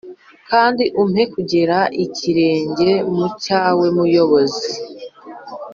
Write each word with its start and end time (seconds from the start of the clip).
Kandi 0.49 0.83
umpe 1.01 1.23
kugera 1.33 1.77
ikirenge 2.05 2.89
nmucyawe 3.09 3.85
muyobozi 3.97 4.71